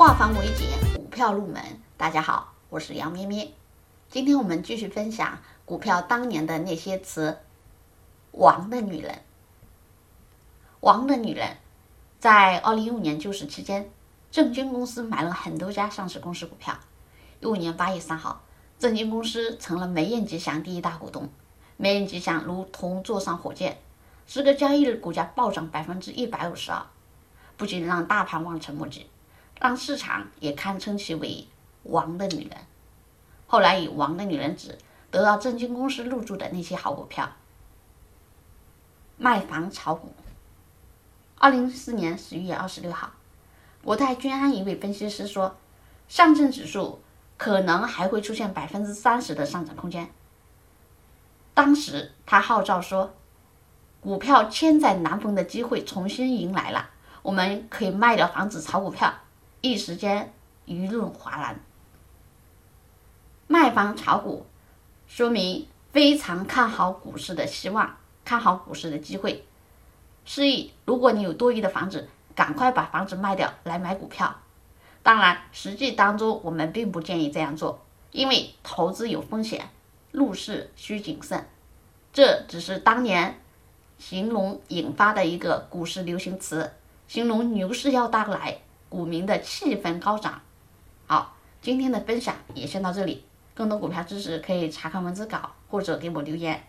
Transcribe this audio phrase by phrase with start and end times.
[0.00, 1.62] 化繁为简，股票入门。
[1.98, 3.52] 大家好，我是杨咩咩。
[4.08, 7.36] 今天我们继续分享股票当年的那些词。
[8.32, 9.20] 王的女人，
[10.80, 11.58] 王的女人，
[12.18, 13.90] 在二零一五年救市期间，
[14.30, 16.80] 证金公司买了很多家上市公司股票。
[17.40, 18.40] 一五年八月三号，
[18.78, 21.28] 证金公司成了梅雁吉祥第一大股东。
[21.76, 23.76] 梅雁吉祥如同坐上火箭，
[24.26, 26.86] 十个交易日股价暴涨百分之一百五十二，
[27.58, 29.06] 不仅让大盘望尘莫及。
[29.60, 31.46] 让市场也堪称其为
[31.84, 32.56] “王的女人”。
[33.46, 34.78] 后来以“王的女人”指
[35.10, 37.30] 得到证金公司入驻的那些好股票。
[39.18, 40.14] 卖房炒股。
[41.36, 43.12] 二零一四年十一月二十六号，
[43.84, 45.56] 国泰君安一位分析师说，
[46.08, 47.02] 上证指数
[47.36, 50.10] 可能还会出现百分之三十的上涨空间。
[51.52, 53.14] 当时他号召说，
[54.00, 56.90] 股票千载难逢的机会重新迎来了，
[57.22, 59.12] 我们可以卖掉房子炒股票。
[59.62, 60.32] 一时间
[60.66, 61.60] 舆论哗然，
[63.46, 64.46] 卖房炒股，
[65.06, 69.44] 说明非常看好股市的希望，看好股市的机会。
[70.24, 74.34] 示意，如果你有多余的房子，赶快把房子卖掉来买股票。
[75.02, 79.68] 当然，实际当中我们并不建议这样做，因为投资有风险，
[80.10, 81.46] 入市需谨慎。
[82.12, 83.38] 这只是当年
[83.98, 86.72] 形容引发的一个股市流行词，
[87.08, 88.60] 形容牛市要到来。
[88.90, 90.42] 股民的气氛高涨。
[91.06, 93.24] 好，今天的分享也先到这里。
[93.54, 96.62] 更多股票知识可以查看文字稿或者给我留言。